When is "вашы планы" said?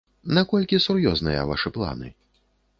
1.53-2.13